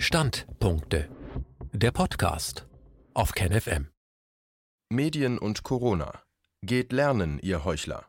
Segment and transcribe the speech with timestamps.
[0.00, 1.10] Standpunkte.
[1.72, 2.68] Der Podcast
[3.14, 3.88] auf KenFM.
[4.90, 6.22] Medien und Corona.
[6.62, 8.06] Geht lernen, ihr Heuchler.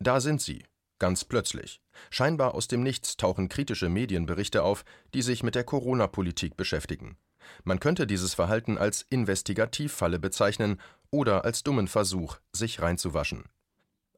[0.00, 0.64] Da sind sie,
[0.98, 1.80] ganz plötzlich.
[2.10, 4.84] Scheinbar aus dem Nichts tauchen kritische Medienberichte auf,
[5.14, 7.16] die sich mit der Corona-Politik beschäftigen.
[7.64, 10.78] Man könnte dieses Verhalten als Investigativfalle bezeichnen
[11.10, 13.44] oder als dummen Versuch, sich reinzuwaschen.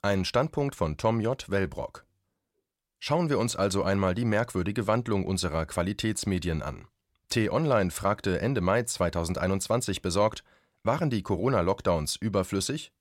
[0.02, 1.48] Ein Standpunkt von Tom J.
[1.48, 2.04] Wellbrock.
[3.03, 6.87] Schauen wir uns also einmal die merkwürdige Wandlung unserer Qualitätsmedien an.
[7.30, 10.45] T-Online fragte Ende Mai 2021 besorgt,
[10.83, 12.93] waren die Corona-Lockdowns überflüssig?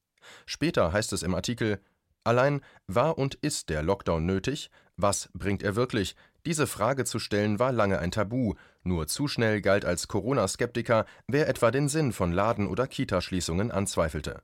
[0.46, 1.82] Später heißt es im Artikel,
[2.24, 4.72] allein war und ist der Lockdown nötig?
[4.96, 6.16] Was bringt er wirklich?
[6.46, 8.54] Diese Frage zu stellen war lange ein Tabu,
[8.84, 14.44] nur zu schnell galt als Corona-Skeptiker, wer etwa den Sinn von Laden- oder Kitaschließungen anzweifelte.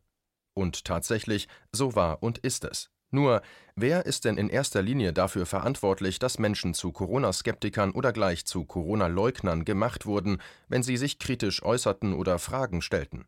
[0.53, 2.89] Und tatsächlich, so war und ist es.
[3.15, 3.41] Nur,
[3.77, 8.65] wer ist denn in erster Linie dafür verantwortlich, dass Menschen zu Corona-Skeptikern oder gleich zu
[8.65, 13.23] Corona-Leugnern gemacht wurden, wenn sie sich kritisch äußerten oder Fragen stellten?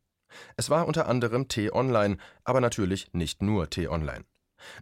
[0.58, 4.26] Es war unter anderem T-Online, aber natürlich nicht nur T-Online.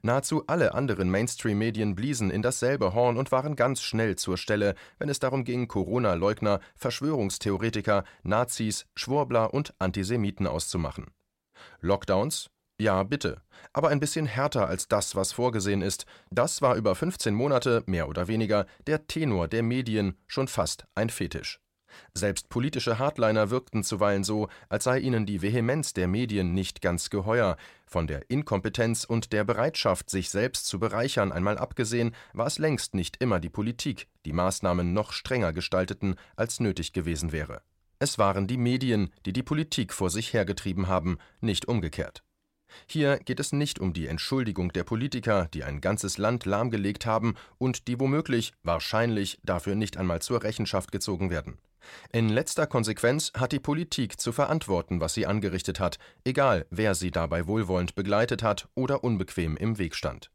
[0.02, 5.10] Nahezu alle anderen Mainstream-Medien bliesen in dasselbe Horn und waren ganz schnell zur Stelle, wenn
[5.10, 11.12] es darum ging, Corona-Leugner, Verschwörungstheoretiker, Nazis, Schwurbler und Antisemiten auszumachen.
[11.80, 12.50] Lockdowns?
[12.80, 13.42] Ja, bitte.
[13.72, 16.06] Aber ein bisschen härter als das, was vorgesehen ist.
[16.30, 21.10] Das war über 15 Monate, mehr oder weniger, der Tenor der Medien, schon fast ein
[21.10, 21.62] Fetisch.
[22.14, 27.10] Selbst politische Hardliner wirkten zuweilen so, als sei ihnen die Vehemenz der Medien nicht ganz
[27.10, 27.56] geheuer.
[27.86, 32.94] Von der Inkompetenz und der Bereitschaft, sich selbst zu bereichern, einmal abgesehen, war es längst
[32.94, 37.62] nicht immer die Politik, die Maßnahmen noch strenger gestalteten, als nötig gewesen wäre.
[38.00, 42.25] Es waren die Medien, die die Politik vor sich hergetrieben haben, nicht umgekehrt.
[42.88, 47.36] Hier geht es nicht um die Entschuldigung der Politiker, die ein ganzes Land lahmgelegt haben
[47.58, 51.58] und die womöglich, wahrscheinlich dafür nicht einmal zur Rechenschaft gezogen werden.
[52.12, 57.12] In letzter Konsequenz hat die Politik zu verantworten, was sie angerichtet hat, egal wer sie
[57.12, 60.32] dabei wohlwollend begleitet hat oder unbequem im Weg stand.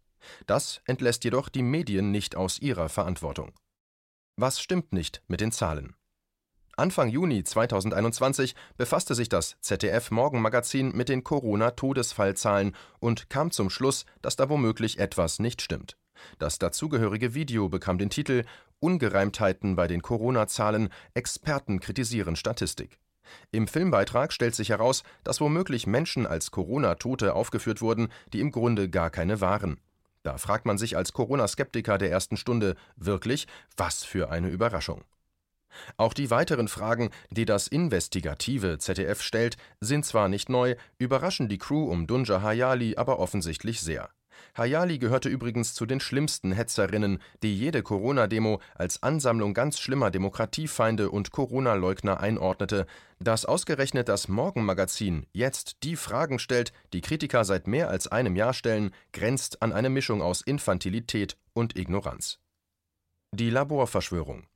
[0.46, 3.52] Das entlässt jedoch die Medien nicht aus ihrer Verantwortung.
[4.36, 5.94] Was stimmt nicht mit den Zahlen?
[6.80, 14.06] Anfang Juni 2021 befasste sich das ZDF Morgenmagazin mit den Corona-Todesfallzahlen und kam zum Schluss,
[14.22, 15.98] dass da womöglich etwas nicht stimmt.
[16.38, 18.44] Das dazugehörige Video bekam den Titel
[18.78, 22.98] Ungereimtheiten bei den Corona-Zahlen, Experten kritisieren Statistik.
[23.50, 28.88] Im Filmbeitrag stellt sich heraus, dass womöglich Menschen als Corona-Tote aufgeführt wurden, die im Grunde
[28.88, 29.80] gar keine waren.
[30.22, 35.04] Da fragt man sich als Corona-Skeptiker der ersten Stunde wirklich, was für eine Überraschung.
[35.96, 41.58] Auch die weiteren Fragen, die das investigative ZDF stellt, sind zwar nicht neu, überraschen die
[41.58, 44.10] Crew um Dunja Hayali aber offensichtlich sehr.
[44.56, 51.10] Hayali gehörte übrigens zu den schlimmsten Hetzerinnen, die jede Corona-Demo als Ansammlung ganz schlimmer Demokratiefeinde
[51.10, 52.86] und Corona-Leugner einordnete.
[53.18, 58.54] Dass ausgerechnet das Morgenmagazin jetzt die Fragen stellt, die Kritiker seit mehr als einem Jahr
[58.54, 62.38] stellen, grenzt an eine Mischung aus Infantilität und Ignoranz.
[63.32, 64.46] Die Laborverschwörung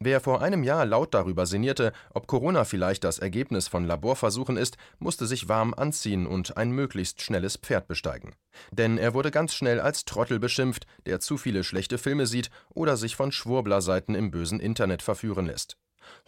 [0.00, 4.76] Wer vor einem Jahr laut darüber sinnierte, ob Corona vielleicht das Ergebnis von Laborversuchen ist,
[5.00, 8.36] musste sich warm anziehen und ein möglichst schnelles Pferd besteigen.
[8.70, 12.96] Denn er wurde ganz schnell als Trottel beschimpft, der zu viele schlechte Filme sieht oder
[12.96, 15.76] sich von Schwurblerseiten im bösen Internet verführen lässt.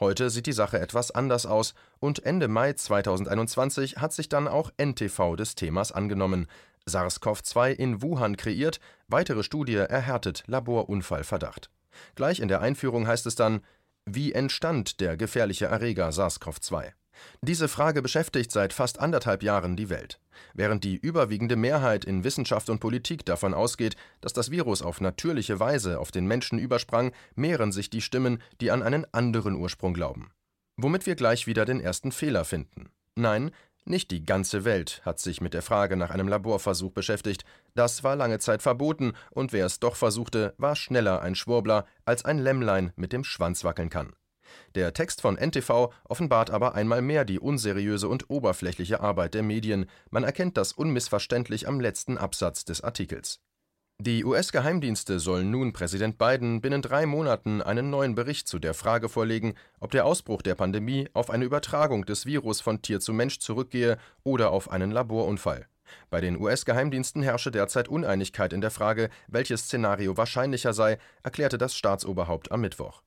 [0.00, 4.72] Heute sieht die Sache etwas anders aus und Ende Mai 2021 hat sich dann auch
[4.78, 6.48] NTV des Themas angenommen.
[6.88, 11.70] SARS-CoV-2 in Wuhan kreiert, weitere Studie erhärtet Laborunfallverdacht.
[12.14, 13.60] Gleich in der Einführung heißt es dann,
[14.06, 16.92] wie entstand der gefährliche Erreger SARS-CoV-2?
[17.42, 20.20] Diese Frage beschäftigt seit fast anderthalb Jahren die Welt.
[20.54, 25.60] Während die überwiegende Mehrheit in Wissenschaft und Politik davon ausgeht, dass das Virus auf natürliche
[25.60, 30.32] Weise auf den Menschen übersprang, mehren sich die Stimmen, die an einen anderen Ursprung glauben.
[30.76, 32.90] Womit wir gleich wieder den ersten Fehler finden.
[33.16, 33.50] Nein,
[33.84, 37.44] nicht die ganze Welt hat sich mit der Frage nach einem Laborversuch beschäftigt.
[37.74, 42.24] Das war lange Zeit verboten, und wer es doch versuchte, war schneller ein Schwurbler, als
[42.24, 44.12] ein Lämmlein mit dem Schwanz wackeln kann.
[44.74, 49.86] Der Text von NTV offenbart aber einmal mehr die unseriöse und oberflächliche Arbeit der Medien.
[50.10, 53.40] Man erkennt das unmissverständlich am letzten Absatz des Artikels.
[54.02, 59.10] Die US-Geheimdienste sollen nun Präsident Biden binnen drei Monaten einen neuen Bericht zu der Frage
[59.10, 63.40] vorlegen, ob der Ausbruch der Pandemie auf eine Übertragung des Virus von Tier zu Mensch
[63.40, 65.66] zurückgehe oder auf einen Laborunfall.
[66.08, 71.76] Bei den US-Geheimdiensten herrsche derzeit Uneinigkeit in der Frage, welches Szenario wahrscheinlicher sei, erklärte das
[71.76, 73.02] Staatsoberhaupt am Mittwoch.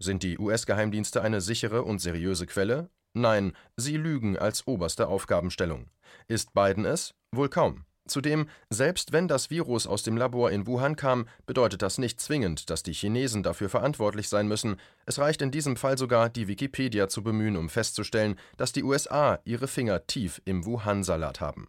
[0.00, 2.90] Sind die US-Geheimdienste eine sichere und seriöse Quelle?
[3.12, 5.86] Nein, sie lügen als oberste Aufgabenstellung.
[6.26, 7.14] Ist Biden es?
[7.30, 7.85] Wohl kaum.
[8.06, 12.70] Zudem, selbst wenn das Virus aus dem Labor in Wuhan kam, bedeutet das nicht zwingend,
[12.70, 14.76] dass die Chinesen dafür verantwortlich sein müssen.
[15.06, 19.40] Es reicht in diesem Fall sogar, die Wikipedia zu bemühen, um festzustellen, dass die USA
[19.44, 21.68] ihre Finger tief im Wuhan-Salat haben.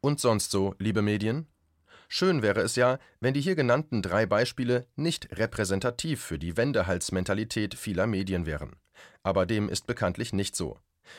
[0.00, 1.46] Und sonst so, liebe Medien?
[2.08, 7.74] Schön wäre es ja, wenn die hier genannten drei Beispiele nicht repräsentativ für die Wendehalsmentalität
[7.74, 8.76] vieler Medien wären.
[9.22, 10.78] Aber dem ist bekanntlich nicht so.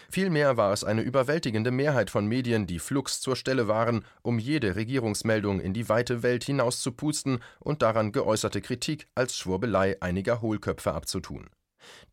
[0.09, 4.75] Vielmehr war es eine überwältigende Mehrheit von Medien, die flugs zur Stelle waren, um jede
[4.75, 10.41] Regierungsmeldung in die weite Welt hinaus zu pusten und daran geäußerte Kritik als Schwurbelei einiger
[10.41, 11.50] Hohlköpfe abzutun.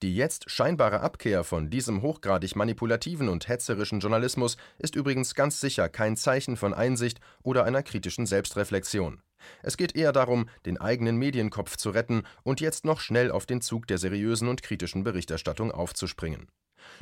[0.03, 5.89] Die jetzt scheinbare Abkehr von diesem hochgradig manipulativen und hetzerischen Journalismus ist übrigens ganz sicher
[5.89, 9.21] kein Zeichen von Einsicht oder einer kritischen Selbstreflexion.
[9.63, 13.61] Es geht eher darum, den eigenen Medienkopf zu retten und jetzt noch schnell auf den
[13.61, 16.49] Zug der seriösen und kritischen Berichterstattung aufzuspringen.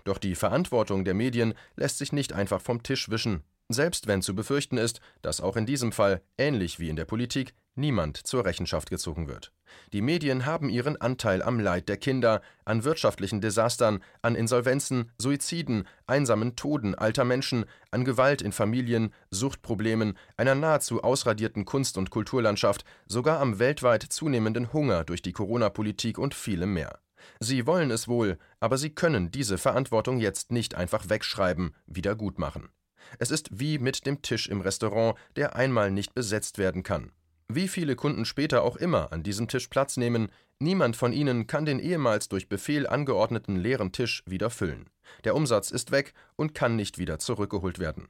[0.05, 4.35] Doch die Verantwortung der Medien lässt sich nicht einfach vom Tisch wischen, selbst wenn zu
[4.35, 8.91] befürchten ist, dass auch in diesem Fall, ähnlich wie in der Politik, niemand zur Rechenschaft
[8.91, 9.53] gezogen wird.
[9.93, 15.89] Die Medien haben ihren Anteil am Leid der Kinder, an wirtschaftlichen Desastern, an Insolvenzen, Suiziden,
[16.07, 22.85] einsamen Toden alter Menschen, an Gewalt in Familien, Suchtproblemen, einer nahezu ausradierten Kunst- und Kulturlandschaft,
[23.07, 27.01] sogar am weltweit zunehmenden Hunger durch die Corona-Politik und vielem mehr.
[27.41, 32.71] Sie wollen es wohl, aber sie können diese Verantwortung jetzt nicht einfach wegschreiben, wiedergutmachen.
[33.19, 37.12] Es ist wie mit dem Tisch im Restaurant, der einmal nicht besetzt werden kann.
[37.49, 40.29] Wie viele Kunden später auch immer an diesem Tisch Platz nehmen,
[40.59, 44.88] niemand von ihnen kann den ehemals durch Befehl angeordneten leeren Tisch wieder füllen.
[45.25, 48.09] Der Umsatz ist weg und kann nicht wieder zurückgeholt werden.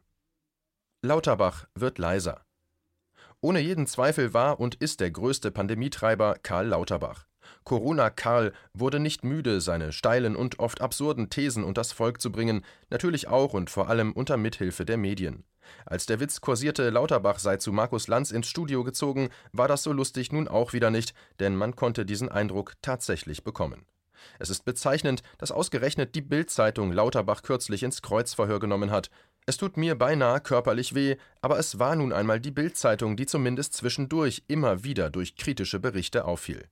[1.03, 2.45] Lauterbach wird leiser.
[3.41, 7.27] Ohne jeden Zweifel war und ist der größte Pandemietreiber Karl Lauterbach.
[7.65, 12.65] Corona Karl wurde nicht müde, seine steilen und oft absurden Thesen unters Volk zu bringen,
[12.91, 15.45] natürlich auch und vor allem unter Mithilfe der Medien.
[15.87, 19.93] Als der Witz kursierte, Lauterbach sei zu Markus Lanz ins Studio gezogen, war das so
[19.93, 23.87] lustig nun auch wieder nicht, denn man konnte diesen Eindruck tatsächlich bekommen.
[24.39, 29.11] Es ist bezeichnend, dass ausgerechnet die Bild-Zeitung Lauterbach kürzlich ins Kreuzverhör genommen hat.
[29.47, 33.75] Es tut mir beinahe körperlich weh, aber es war nun einmal die Bild-Zeitung, die zumindest
[33.75, 36.65] zwischendurch immer wieder durch kritische Berichte auffiel.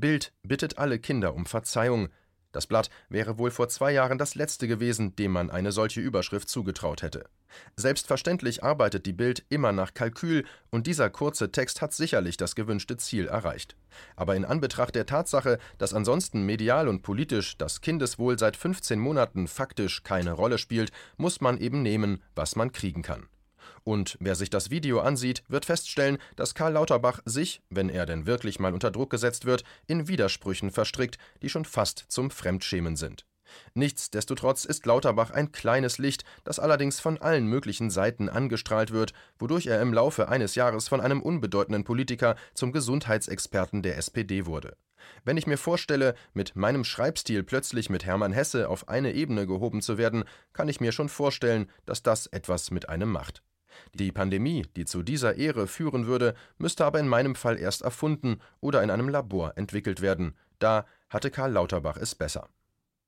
[0.00, 2.08] Bild bittet alle Kinder um Verzeihung.
[2.52, 6.48] Das Blatt wäre wohl vor zwei Jahren das letzte gewesen, dem man eine solche Überschrift
[6.48, 7.28] zugetraut hätte.
[7.76, 12.96] Selbstverständlich arbeitet die Bild immer nach Kalkül, und dieser kurze Text hat sicherlich das gewünschte
[12.96, 13.76] Ziel erreicht.
[14.16, 19.46] Aber in Anbetracht der Tatsache, dass ansonsten medial und politisch das Kindeswohl seit 15 Monaten
[19.46, 23.28] faktisch keine Rolle spielt, muss man eben nehmen, was man kriegen kann.
[23.88, 28.26] Und wer sich das Video ansieht, wird feststellen, dass Karl Lauterbach sich, wenn er denn
[28.26, 33.24] wirklich mal unter Druck gesetzt wird, in Widersprüchen verstrickt, die schon fast zum Fremdschämen sind.
[33.72, 39.68] Nichtsdestotrotz ist Lauterbach ein kleines Licht, das allerdings von allen möglichen Seiten angestrahlt wird, wodurch
[39.68, 44.76] er im Laufe eines Jahres von einem unbedeutenden Politiker zum Gesundheitsexperten der SPD wurde.
[45.24, 49.80] Wenn ich mir vorstelle, mit meinem Schreibstil plötzlich mit Hermann Hesse auf eine Ebene gehoben
[49.80, 53.42] zu werden, kann ich mir schon vorstellen, dass das etwas mit einem macht.
[53.94, 58.40] Die Pandemie, die zu dieser Ehre führen würde, müsste aber in meinem Fall erst erfunden
[58.60, 60.36] oder in einem Labor entwickelt werden.
[60.58, 62.48] Da hatte Karl Lauterbach es besser.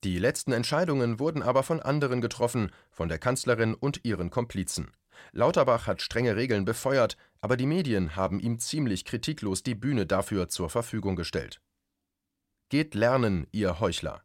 [0.02, 4.92] Die letzten Entscheidungen wurden aber von anderen getroffen, von der Kanzlerin und ihren Komplizen.
[5.32, 10.48] Lauterbach hat strenge Regeln befeuert, aber die Medien haben ihm ziemlich kritiklos die Bühne dafür
[10.48, 11.60] zur Verfügung gestellt.
[12.70, 14.22] Geht lernen, ihr Heuchler.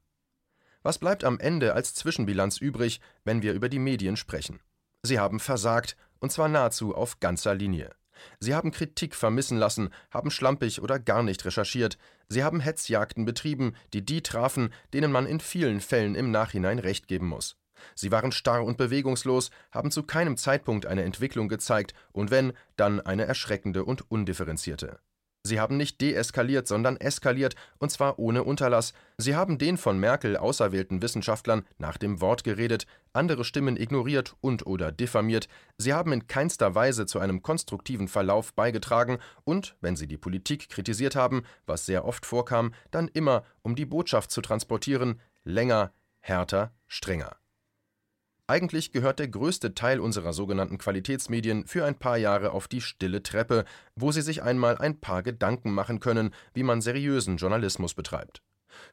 [0.83, 4.61] Was bleibt am Ende als Zwischenbilanz übrig, wenn wir über die Medien sprechen?
[5.04, 7.92] Sie haben versagt, und zwar nahezu auf ganzer Linie.
[8.40, 13.76] Sie haben Kritik vermissen lassen, haben schlampig oder gar nicht recherchiert, sie haben Hetzjagden betrieben,
[13.94, 17.58] die die trafen, denen man in vielen Fällen im Nachhinein recht geben muss.
[17.94, 23.02] Sie waren starr und bewegungslos, haben zu keinem Zeitpunkt eine Entwicklung gezeigt, und wenn, dann
[23.02, 24.98] eine erschreckende und undifferenzierte.
[25.45, 28.94] Sie haben nicht deeskaliert, sondern eskaliert, und zwar ohne Unterlass.
[29.19, 34.66] Sie haben den von Merkel auserwählten Wissenschaftlern nach dem Wort geredet, andere Stimmen ignoriert und
[34.66, 35.47] oder diffamiert.
[35.78, 40.68] Sie haben in keinster Weise zu einem konstruktiven Verlauf beigetragen und, wenn sie die Politik
[40.69, 46.73] kritisiert haben, was sehr oft vorkam, dann immer, um die Botschaft zu transportieren, länger, härter,
[46.87, 47.37] strenger.
[48.47, 53.23] Eigentlich gehört der größte Teil unserer sogenannten Qualitätsmedien für ein paar Jahre auf die stille
[53.23, 58.44] Treppe, wo sie sich einmal ein paar Gedanken machen können, wie man seriösen Journalismus betreibt.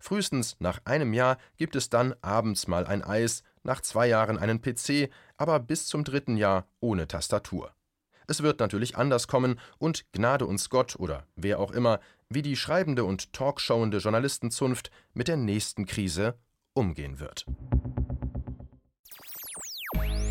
[0.00, 4.62] Frühestens nach einem Jahr gibt es dann abends mal ein Eis, nach zwei Jahren einen
[4.62, 7.75] PC, aber bis zum dritten Jahr ohne Tastatur.
[8.26, 12.56] Es wird natürlich anders kommen und Gnade uns Gott oder wer auch immer, wie die
[12.56, 16.38] schreibende und talkshowende Journalistenzunft mit der nächsten Krise
[16.73, 17.44] umgehen wird.